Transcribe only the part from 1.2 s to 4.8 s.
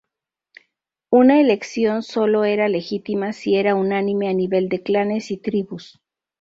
elección sólo era legítima si era unánime a nivel